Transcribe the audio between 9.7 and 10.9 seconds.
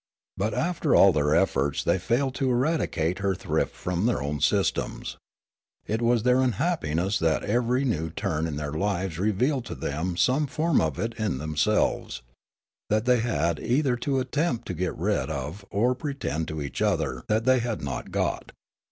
them some form